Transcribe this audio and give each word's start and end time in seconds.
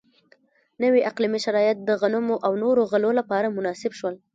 نوي 0.83 1.01
اقلیمي 1.11 1.39
شرایط 1.45 1.77
د 1.83 1.89
غنمو 2.01 2.35
او 2.45 2.51
نورو 2.63 2.81
غلو 2.91 3.11
لپاره 3.19 3.53
مناسب 3.57 3.91
شول. 3.99 4.15